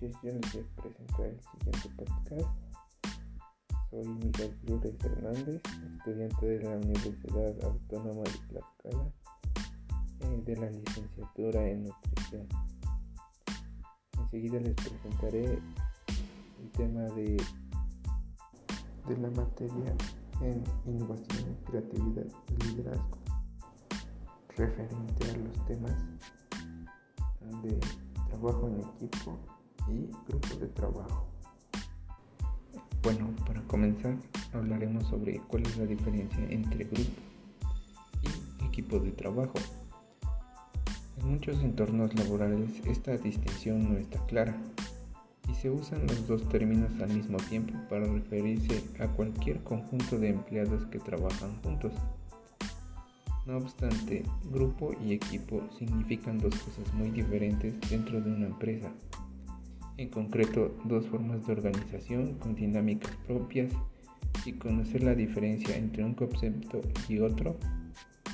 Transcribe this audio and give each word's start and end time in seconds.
yo 0.00 0.08
les 0.08 0.66
presentar 0.76 1.26
el 1.26 1.40
siguiente 1.40 1.90
podcast. 1.94 2.48
Soy 3.90 4.08
Miguel 4.08 4.56
Flores 4.64 4.94
Hernández, 5.04 5.62
estudiante 5.98 6.46
de 6.46 6.62
la 6.62 6.76
Universidad 6.76 7.64
Autónoma 7.64 8.22
de 8.22 8.38
Tlaxcala, 8.48 9.12
eh, 10.20 10.42
de 10.46 10.56
la 10.56 10.70
licenciatura 10.70 11.68
en 11.68 11.84
nutrición. 11.84 12.48
Enseguida 14.18 14.60
les 14.60 14.74
presentaré 14.74 15.44
el 15.44 16.70
tema 16.76 17.02
de, 17.14 17.36
de 19.06 19.16
la 19.18 19.30
materia 19.32 19.96
en 20.40 20.64
innovación, 20.86 21.58
creatividad 21.66 22.26
y 22.48 22.64
liderazgo, 22.64 23.18
referente 24.56 25.30
a 25.30 25.36
los 25.36 25.66
temas 25.66 25.96
de 27.62 27.78
trabajo 28.30 28.68
en 28.68 28.80
equipo 28.80 29.59
y 29.90 30.10
grupo 30.28 30.54
de 30.56 30.68
trabajo. 30.68 31.26
Bueno, 33.02 33.30
para 33.46 33.62
comenzar 33.62 34.16
hablaremos 34.52 35.06
sobre 35.08 35.40
cuál 35.48 35.62
es 35.62 35.76
la 35.78 35.86
diferencia 35.86 36.44
entre 36.50 36.84
grupo 36.84 37.10
y 38.60 38.64
equipo 38.66 38.98
de 38.98 39.10
trabajo. 39.12 39.54
En 41.18 41.30
muchos 41.30 41.62
entornos 41.62 42.14
laborales 42.14 42.70
esta 42.86 43.16
distinción 43.16 43.92
no 43.92 43.98
está 43.98 44.24
clara 44.26 44.56
y 45.50 45.54
se 45.54 45.70
usan 45.70 46.06
los 46.06 46.26
dos 46.26 46.48
términos 46.48 46.90
al 47.00 47.10
mismo 47.10 47.38
tiempo 47.38 47.74
para 47.88 48.06
referirse 48.06 48.82
a 49.00 49.08
cualquier 49.08 49.62
conjunto 49.62 50.18
de 50.18 50.30
empleados 50.30 50.84
que 50.86 50.98
trabajan 50.98 51.60
juntos. 51.62 51.92
No 53.46 53.56
obstante, 53.56 54.22
grupo 54.50 54.94
y 55.04 55.14
equipo 55.14 55.62
significan 55.78 56.38
dos 56.38 56.54
cosas 56.56 56.92
muy 56.94 57.10
diferentes 57.10 57.74
dentro 57.88 58.20
de 58.20 58.30
una 58.30 58.46
empresa. 58.46 58.92
En 59.96 60.08
concreto, 60.08 60.74
dos 60.84 61.06
formas 61.06 61.46
de 61.46 61.52
organización 61.52 62.34
con 62.34 62.54
dinámicas 62.54 63.14
propias 63.26 63.72
y 64.44 64.52
conocer 64.52 65.02
la 65.02 65.14
diferencia 65.14 65.76
entre 65.76 66.04
un 66.04 66.14
concepto 66.14 66.80
y 67.08 67.18
otro 67.18 67.56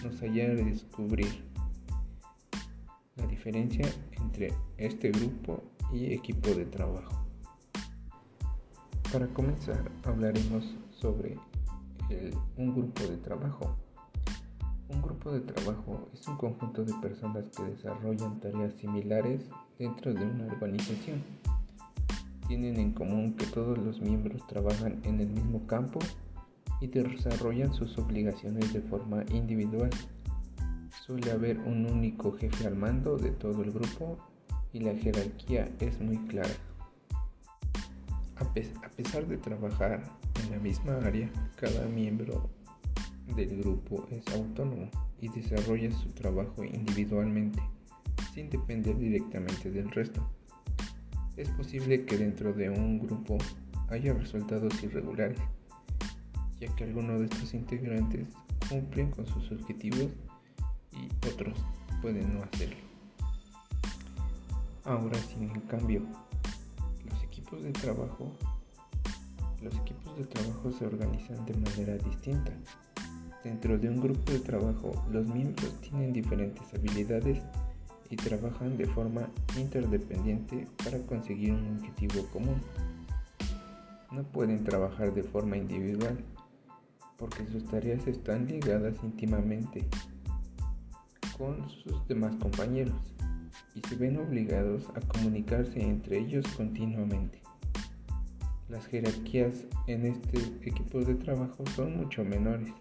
nos 0.05 0.23
ayuda 0.23 0.53
a 0.53 0.65
descubrir 0.65 1.45
la 3.17 3.27
diferencia 3.27 3.87
entre 4.21 4.53
este 4.77 5.11
grupo 5.11 5.63
y 5.93 6.13
equipo 6.13 6.51
de 6.51 6.67
trabajo. 6.67 7.27
Para 9.13 9.27
comenzar, 9.29 9.91
hablaremos 10.05 10.77
sobre 10.91 11.37
un 12.57 12.75
grupo 12.75 13.03
de 13.05 13.17
trabajo. 13.19 13.77
Un 14.89 15.03
grupo 15.03 15.33
de 15.33 15.41
trabajo 15.41 16.09
es 16.15 16.27
un 16.29 16.37
conjunto 16.37 16.85
de 16.85 16.95
personas 16.95 17.45
que 17.57 17.65
desarrollan 17.65 18.39
tareas 18.39 18.73
similares 18.75 19.43
dentro 19.79 20.15
de 20.15 20.25
una 20.25 20.47
organización. 20.47 21.25
Tienen 22.47 22.77
en 22.79 22.93
común 22.93 23.35
que 23.35 23.47
todos 23.47 23.77
los 23.79 24.01
miembros 24.01 24.47
trabajan 24.47 25.01
en 25.03 25.21
el 25.21 25.29
mismo 25.29 25.67
campo 25.67 25.99
y 26.81 26.87
desarrollan 26.87 27.75
sus 27.75 27.99
obligaciones 27.99 28.73
de 28.73 28.81
forma 28.83 29.25
individual. 29.31 29.91
Suele 31.05 31.33
haber 31.33 31.59
un 31.59 31.87
único 31.87 32.33
jefe 32.33 32.69
al 32.69 32.77
mando 32.77 33.17
de 33.17 33.31
todo 33.31 33.65
el 33.65 33.73
grupo 33.73 34.19
y 34.73 34.81
la 34.81 34.95
jerarquía 34.95 35.69
es 35.81 36.01
muy 36.01 36.19
clara. 36.29 36.55
A 38.37 38.89
pesar 38.91 39.27
de 39.27 39.39
trabajar 39.39 40.05
en 40.45 40.51
la 40.53 40.59
misma 40.59 40.97
área, 40.99 41.29
cada 41.57 41.87
miembro 41.89 42.49
del 43.35 43.59
grupo 43.59 44.07
es 44.11 44.27
autónomo 44.35 44.91
y 45.21 45.29
desarrolla 45.29 45.91
su 45.93 46.11
trabajo 46.11 46.65
individualmente, 46.65 47.61
sin 48.35 48.51
depender 48.51 48.97
directamente 48.99 49.71
del 49.71 49.91
resto. 49.91 50.29
Es 51.37 51.49
posible 51.51 52.05
que 52.05 52.19
dentro 52.19 52.53
de 52.53 52.71
un 52.71 52.99
grupo 52.99 53.39
haya 53.89 54.13
resultados 54.13 54.83
irregulares, 54.83 55.39
ya 56.61 56.75
que 56.77 56.85
algunos 56.85 57.21
de 57.21 57.27
estos 57.27 57.55
integrantes 57.55 58.29
cumplen 58.69 59.11
con 59.11 59.27
sus 59.27 59.51
objetivos 59.53 60.09
y 60.93 61.09
otros 61.29 61.59
pueden 62.01 62.35
no 62.35 62.43
hacerlo. 62.45 62.77
Ahora, 64.85 65.19
sin 65.19 65.51
en 65.51 65.61
cambio, 65.63 66.03
los 67.05 67.23
equipos 67.25 67.63
de 67.63 67.73
trabajo 67.73 68.33
los 69.63 69.75
equipos 69.75 70.17
de 70.19 70.25
trabajo 70.27 70.71
se 70.71 70.87
organizan 70.87 71.45
de 71.47 71.55
manera 71.55 71.97
distinta. 71.97 72.53
Dentro 73.47 73.79
de 73.79 73.89
un 73.89 74.01
grupo 74.01 74.33
de 74.33 74.41
trabajo, 74.41 74.91
los 75.09 75.25
miembros 75.25 75.81
tienen 75.81 76.13
diferentes 76.13 76.65
habilidades 76.75 77.39
y 78.11 78.17
trabajan 78.17 78.77
de 78.77 78.87
forma 78.87 79.29
interdependiente 79.57 80.67
para 80.83 80.99
conseguir 81.07 81.53
un 81.53 81.77
objetivo 81.77 82.27
común. 82.33 82.61
No 84.11 84.25
pueden 84.25 84.65
trabajar 84.65 85.15
de 85.15 85.23
forma 85.23 85.57
individual 85.57 86.19
porque 87.17 87.47
sus 87.47 87.65
tareas 87.67 88.05
están 88.09 88.49
ligadas 88.49 88.97
íntimamente 89.05 89.87
con 91.39 91.71
sus 91.71 92.05
demás 92.09 92.35
compañeros 92.43 92.97
y 93.77 93.81
se 93.89 93.95
ven 93.95 94.19
obligados 94.19 94.91
a 94.97 95.01
comunicarse 95.03 95.81
entre 95.81 96.19
ellos 96.19 96.45
continuamente. 96.57 97.41
Las 98.69 98.85
jerarquías 98.89 99.67
en 99.87 100.07
este 100.07 100.39
equipo 100.69 100.99
de 100.99 101.15
trabajo 101.15 101.65
son 101.77 101.99
mucho 101.99 102.25
menores 102.25 102.73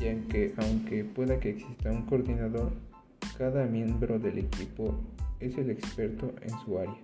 y 0.00 0.08
aunque, 0.08 0.54
aunque 0.56 1.04
pueda 1.04 1.38
que 1.38 1.50
exista 1.50 1.90
un 1.90 2.06
coordinador, 2.06 2.72
cada 3.36 3.66
miembro 3.66 4.18
del 4.18 4.38
equipo 4.38 4.94
es 5.38 5.56
el 5.58 5.70
experto 5.70 6.34
en 6.42 6.58
su 6.60 6.78
área 6.78 6.98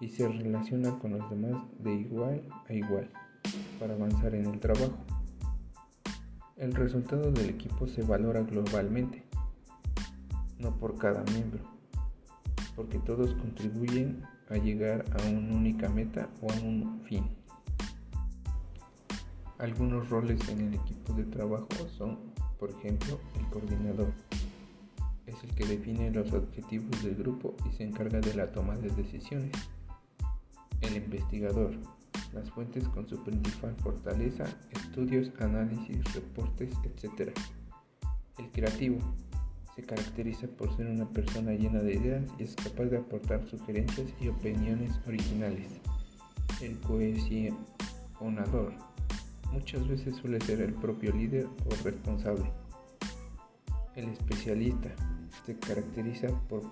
y 0.00 0.08
se 0.08 0.26
relaciona 0.26 0.98
con 0.98 1.18
los 1.18 1.28
demás 1.30 1.62
de 1.78 1.94
igual 1.94 2.42
a 2.68 2.72
igual 2.72 3.10
para 3.78 3.94
avanzar 3.94 4.34
en 4.34 4.46
el 4.46 4.58
trabajo. 4.58 4.96
El 6.56 6.74
resultado 6.74 7.30
del 7.30 7.50
equipo 7.50 7.86
se 7.86 8.02
valora 8.02 8.42
globalmente, 8.42 9.22
no 10.58 10.74
por 10.76 10.98
cada 10.98 11.22
miembro, 11.32 11.62
porque 12.74 12.98
todos 12.98 13.34
contribuyen 13.34 14.22
a 14.48 14.56
llegar 14.56 15.04
a 15.18 15.28
una 15.28 15.54
única 15.54 15.88
meta 15.88 16.28
o 16.42 16.50
a 16.50 16.54
un 16.56 17.00
fin. 17.04 17.24
Algunos 19.58 20.08
roles 20.08 20.46
en 20.48 20.60
el 20.60 20.74
equipo 20.74 21.12
de 21.12 21.24
trabajo 21.24 21.68
son, 21.96 22.29
por 22.60 22.70
ejemplo, 22.70 23.18
el 23.38 23.46
coordinador. 23.46 24.12
Es 25.26 25.42
el 25.42 25.54
que 25.54 25.66
define 25.66 26.10
los 26.10 26.30
objetivos 26.32 27.02
del 27.02 27.14
grupo 27.14 27.56
y 27.68 27.72
se 27.74 27.84
encarga 27.84 28.20
de 28.20 28.34
la 28.34 28.52
toma 28.52 28.76
de 28.76 28.90
decisiones. 28.90 29.52
El 30.82 30.96
investigador. 30.96 31.72
Las 32.34 32.50
fuentes 32.50 32.86
con 32.88 33.08
su 33.08 33.24
principal 33.24 33.74
fortaleza, 33.76 34.44
estudios, 34.70 35.32
análisis, 35.40 36.04
reportes, 36.14 36.72
etc. 36.84 37.32
El 38.38 38.50
creativo. 38.50 38.98
Se 39.74 39.82
caracteriza 39.82 40.46
por 40.46 40.76
ser 40.76 40.86
una 40.88 41.08
persona 41.08 41.52
llena 41.52 41.80
de 41.80 41.94
ideas 41.94 42.30
y 42.38 42.42
es 42.42 42.54
capaz 42.54 42.84
de 42.84 42.98
aportar 42.98 43.48
sugerencias 43.48 44.12
y 44.20 44.28
opiniones 44.28 45.00
originales. 45.06 45.80
El 46.60 46.78
cohesionador 46.80 48.74
muchas 49.52 49.86
veces 49.86 50.16
suele 50.16 50.40
ser 50.40 50.60
el 50.60 50.74
propio 50.74 51.12
líder 51.12 51.46
o 51.66 51.84
responsable. 51.84 52.50
El 53.94 54.08
especialista 54.08 54.90
se 55.44 55.56
caracteriza 55.56 56.28
por 56.48 56.62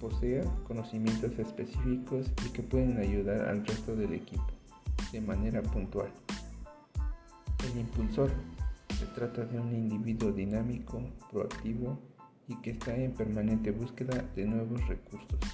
poseer 0.00 0.44
conocimientos 0.66 1.38
específicos 1.38 2.30
y 2.46 2.50
que 2.50 2.62
pueden 2.62 2.98
ayudar 2.98 3.48
al 3.48 3.64
resto 3.64 3.96
del 3.96 4.12
equipo 4.14 4.46
de 5.12 5.20
manera 5.20 5.62
puntual. 5.62 6.10
El 7.72 7.80
impulsor 7.80 8.30
se 8.98 9.06
trata 9.06 9.44
de 9.44 9.58
un 9.58 9.74
individuo 9.74 10.32
dinámico, 10.32 11.00
proactivo 11.30 11.98
y 12.48 12.56
que 12.56 12.70
está 12.70 12.94
en 12.96 13.12
permanente 13.12 13.70
búsqueda 13.70 14.28
de 14.34 14.44
nuevos 14.44 14.86
recursos. 14.86 15.53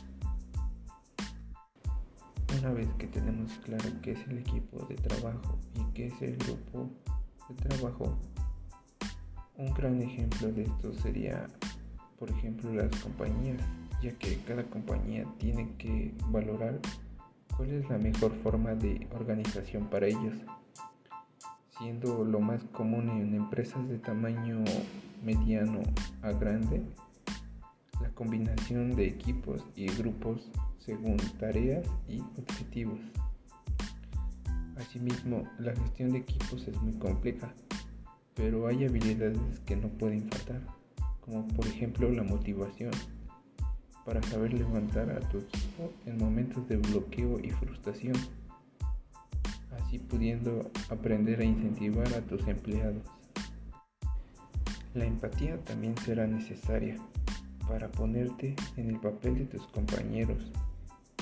Una 2.60 2.72
vez 2.72 2.88
que 2.98 3.06
tenemos 3.06 3.52
claro 3.64 3.88
qué 4.02 4.12
es 4.12 4.28
el 4.28 4.36
equipo 4.36 4.84
de 4.84 4.94
trabajo 4.96 5.58
y 5.74 5.82
qué 5.94 6.08
es 6.08 6.20
el 6.20 6.36
grupo 6.36 6.90
de 7.48 7.54
trabajo, 7.54 8.18
un 9.56 9.72
gran 9.72 10.02
ejemplo 10.02 10.52
de 10.52 10.64
esto 10.64 10.92
sería, 10.92 11.46
por 12.18 12.28
ejemplo, 12.28 12.70
las 12.74 12.94
compañías, 12.96 13.62
ya 14.02 14.12
que 14.18 14.36
cada 14.46 14.62
compañía 14.64 15.24
tiene 15.38 15.74
que 15.78 16.12
valorar 16.26 16.78
cuál 17.56 17.70
es 17.70 17.88
la 17.88 17.96
mejor 17.96 18.34
forma 18.42 18.74
de 18.74 19.08
organización 19.12 19.86
para 19.86 20.08
ellos, 20.08 20.36
siendo 21.78 22.26
lo 22.26 22.40
más 22.40 22.62
común 22.72 23.08
en 23.08 23.36
empresas 23.36 23.88
de 23.88 23.98
tamaño 23.98 24.62
mediano 25.24 25.80
a 26.20 26.32
grande 26.32 26.82
la 28.02 28.10
combinación 28.10 28.94
de 28.96 29.06
equipos 29.06 29.64
y 29.76 29.86
grupos 29.86 30.50
según 30.84 31.16
tareas 31.38 31.86
y 32.08 32.20
objetivos. 32.38 32.98
Asimismo, 34.76 35.44
la 35.58 35.74
gestión 35.76 36.12
de 36.12 36.18
equipos 36.18 36.66
es 36.66 36.80
muy 36.80 36.94
compleja, 36.94 37.52
pero 38.34 38.66
hay 38.66 38.86
habilidades 38.86 39.60
que 39.66 39.76
no 39.76 39.88
pueden 39.88 40.28
faltar, 40.30 40.62
como 41.20 41.46
por 41.48 41.66
ejemplo 41.66 42.10
la 42.10 42.22
motivación. 42.22 42.90
para 44.06 44.22
saber 44.22 44.54
levantar 44.54 45.10
a 45.10 45.20
tu 45.20 45.38
equipo 45.38 45.92
en 46.06 46.16
momentos 46.16 46.66
de 46.68 46.78
bloqueo 46.78 47.38
y 47.38 47.50
frustración, 47.50 48.14
así 49.78 49.98
pudiendo 49.98 50.70
aprender 50.88 51.40
a 51.40 51.44
incentivar 51.44 52.08
a 52.14 52.22
tus 52.22 52.44
empleados. 52.48 53.04
La 54.94 55.04
empatía 55.04 55.62
también 55.64 55.96
será 55.98 56.26
necesaria 56.26 56.96
para 57.68 57.88
ponerte 57.92 58.56
en 58.76 58.88
el 58.88 58.98
papel 58.98 59.38
de 59.38 59.44
tus 59.44 59.66
compañeros 59.68 60.50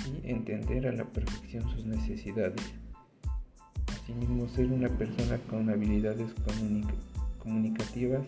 y 0.09 0.31
entender 0.31 0.87
a 0.87 0.93
la 0.93 1.05
perfección 1.05 1.69
sus 1.71 1.85
necesidades. 1.85 2.63
Asimismo, 4.03 4.49
ser 4.49 4.73
una 4.73 4.89
persona 4.89 5.39
con 5.51 5.69
habilidades 5.69 6.33
comunicativas 7.39 8.23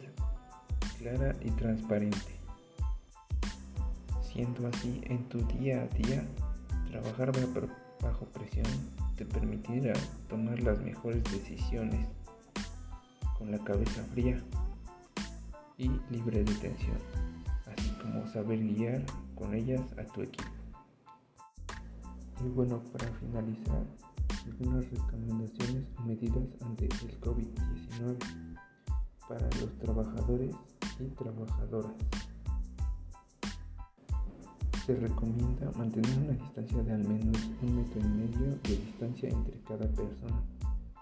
clara 0.99 1.35
y 1.41 1.51
transparente. 1.53 2.41
Siendo 4.23 4.69
así, 4.69 5.01
en 5.05 5.25
tu 5.29 5.39
día 5.47 5.83
a 5.83 5.87
día, 5.97 6.25
trabajar 6.91 7.33
bajo 8.03 8.27
presión 8.27 8.67
te 9.17 9.25
permitirá 9.25 9.93
tomar 10.29 10.61
las 10.61 10.81
mejores 10.81 11.23
decisiones 11.25 12.07
con 13.37 13.51
la 13.51 13.59
cabeza 13.59 14.03
fría 14.13 14.43
y 15.77 15.91
libre 16.11 16.45
de 16.45 16.55
tensión, 16.55 16.99
así 17.67 17.91
como 18.03 18.27
saber 18.29 18.59
guiar 18.59 19.03
con 19.35 19.55
ellas 19.55 19.81
a 19.99 20.05
tu 20.05 20.23
equipo. 20.23 20.60
Y 22.45 22.49
bueno, 22.49 22.83
para 22.93 23.07
finalizar, 23.15 23.85
algunas 24.47 24.91
recomendaciones 24.91 25.85
y 25.99 26.03
medidas 26.03 26.49
ante 26.63 26.85
el 26.85 27.21
COVID-19 27.21 28.17
para 29.29 29.47
los 29.61 29.79
trabajadores 29.79 30.55
y 30.99 31.05
trabajadoras. 31.09 31.93
Se 34.87 34.97
recomienda 34.97 35.71
mantener 35.77 36.19
una 36.19 36.33
distancia 36.33 36.83
de 36.83 36.93
al 36.93 37.07
menos 37.07 37.37
un 37.63 37.77
metro 37.77 38.01
y 38.01 38.09
medio 38.09 38.59
de 38.63 38.77
distancia 38.77 39.29
entre 39.29 39.61
cada 39.61 39.87
persona, 39.89 40.43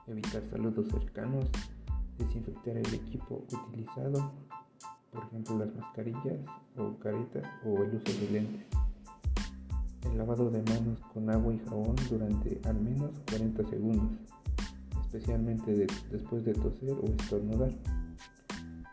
evitar 0.09 0.43
saludos 0.51 0.89
cercanos, 0.89 1.47
desinfectar 2.19 2.77
el 2.77 2.95
equipo 2.95 3.45
utilizado, 3.53 4.33
por 5.13 5.25
ejemplo 5.25 5.59
las 5.59 5.75
mascarillas 5.75 6.41
o 6.77 6.99
caretas 6.99 7.45
o 7.65 7.83
el 7.85 7.95
uso 7.95 8.13
de 8.21 8.31
lentes. 8.31 8.78
El 10.05 10.19
lavado 10.19 10.51
de 10.51 10.63
manos 10.63 11.01
con 11.13 11.29
agua 11.31 11.55
y 11.55 11.59
jabón 11.59 11.97
durante 12.09 12.61
al 12.65 12.81
menos 12.81 13.11
40 13.31 13.65
segundos, 13.69 14.11
especialmente 15.03 15.87
después 16.11 16.45
de 16.45 16.55
toser 16.55 16.93
o 16.93 17.07
estornudar. 17.07 17.73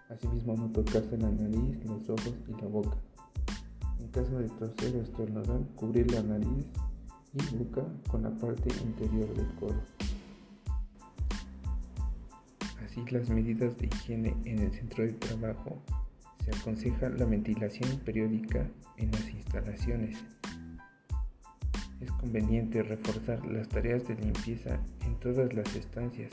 Asimismo, 0.10 0.56
no 0.56 0.70
tocarse 0.70 1.18
la 1.18 1.30
nariz, 1.30 1.84
los 1.86 2.10
ojos 2.10 2.34
y 2.48 2.62
la 2.62 2.68
boca. 2.68 2.98
En 4.00 4.08
caso 4.10 4.38
de 4.40 4.50
toser 4.50 4.96
o 4.96 5.02
estornudar, 5.02 5.60
cubrir 5.76 6.12
la 6.12 6.24
nariz 6.24 6.66
y 7.34 7.56
boca 7.56 7.84
con 8.10 8.24
la 8.24 8.32
parte 8.32 8.70
interior 8.84 9.34
del 9.36 9.54
codo. 9.56 9.82
Así, 12.84 13.04
las 13.12 13.30
medidas 13.30 13.78
de 13.78 13.88
higiene 13.88 14.36
en 14.46 14.60
el 14.60 14.72
centro 14.72 15.04
de 15.04 15.14
trabajo 15.14 15.82
se 16.46 16.52
aconseja 16.52 17.10
la 17.10 17.26
ventilación 17.26 18.00
periódica 18.06 18.70
en 18.98 19.12
las 19.12 19.28
instalaciones. 19.30 20.24
Es 22.06 22.12
conveniente 22.12 22.84
reforzar 22.84 23.44
las 23.48 23.68
tareas 23.68 24.08
de 24.08 24.14
limpieza 24.14 24.80
en 25.06 25.16
todas 25.16 25.52
las 25.56 25.76
estancias 25.76 26.30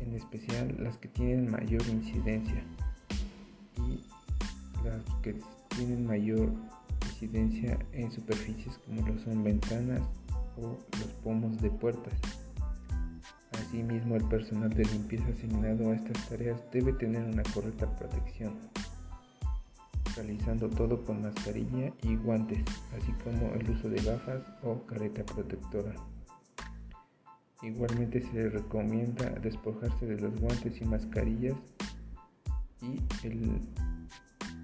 en 0.00 0.14
especial 0.14 0.76
las 0.78 0.98
que 0.98 1.08
tienen 1.08 1.50
mayor 1.50 1.80
incidencia 1.88 2.62
y 3.78 4.04
las 4.84 5.02
que 5.22 5.34
tienen 5.74 6.06
mayor 6.06 6.52
incidencia 7.06 7.78
en 7.92 8.12
superficies 8.12 8.76
como 8.78 9.06
lo 9.06 9.18
son 9.18 9.42
ventanas 9.42 10.02
o 10.58 10.76
los 11.00 11.12
pomos 11.24 11.58
de 11.62 11.70
puertas. 11.70 12.12
Asimismo, 13.52 14.16
el 14.16 14.24
personal 14.24 14.68
de 14.68 14.84
limpieza 14.84 15.28
asignado 15.28 15.90
a 15.90 15.94
estas 15.94 16.28
tareas 16.28 16.60
debe 16.70 16.92
tener 16.92 17.22
una 17.24 17.42
correcta 17.54 17.86
protección, 17.96 18.54
realizando 20.18 20.68
todo 20.68 21.04
con 21.04 21.22
mascarilla 21.22 21.92
y 22.02 22.16
guantes, 22.16 22.64
así 22.96 23.12
como 23.24 23.54
el 23.54 23.70
uso 23.70 23.88
de 23.88 24.02
gafas 24.02 24.42
o 24.64 24.84
careta 24.84 25.24
protectora. 25.24 25.94
Igualmente 27.62 28.20
se 28.22 28.50
recomienda 28.50 29.30
despojarse 29.40 30.06
de 30.06 30.20
los 30.20 30.38
guantes 30.40 30.80
y 30.80 30.84
mascarillas 30.84 31.56
y 32.82 33.26
el 33.26 33.60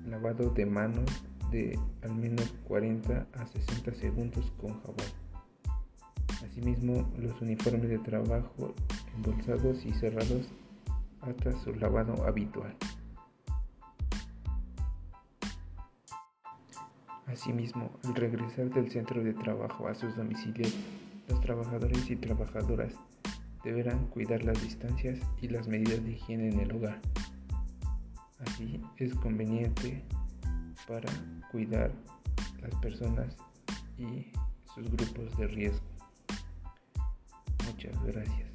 lavado 0.09 0.51
de 0.51 0.67
manos 0.67 1.11
de 1.51 1.79
al 2.03 2.15
menos 2.15 2.53
40 2.65 3.27
a 3.33 3.47
60 3.47 3.95
segundos 3.95 4.53
con 4.61 4.81
jabón. 4.81 5.06
Asimismo, 6.45 7.12
los 7.19 7.41
uniformes 7.41 7.89
de 7.89 7.99
trabajo 7.99 8.75
embolsados 9.17 9.85
y 9.85 9.93
cerrados 9.95 10.49
hasta 11.21 11.53
su 11.62 11.75
lavado 11.75 12.25
habitual. 12.27 12.77
Asimismo, 17.34 17.90
al 18.04 18.14
regresar 18.14 18.70
del 18.70 18.92
centro 18.92 19.20
de 19.20 19.34
trabajo 19.34 19.88
a 19.88 19.94
sus 19.96 20.14
domicilios, 20.14 20.72
los 21.28 21.40
trabajadores 21.40 22.08
y 22.08 22.14
trabajadoras 22.14 22.94
deberán 23.64 24.06
cuidar 24.06 24.44
las 24.44 24.62
distancias 24.62 25.19
y 25.42 25.48
las 25.48 25.66
medidas 25.66 26.04
de 26.04 26.12
higiene 26.12 26.50
en 26.50 26.60
el 26.60 26.70
hogar. 26.70 27.00
Así 28.38 28.81
es 28.98 29.12
conveniente 29.16 30.04
para 30.86 31.10
cuidar 31.50 31.90
las 32.62 32.72
personas 32.76 33.36
y 33.98 34.31
sus 34.72 34.88
grupos 34.88 35.36
de 35.36 35.48
riesgo. 35.48 35.86
Muchas 37.66 38.00
gracias. 38.04 38.54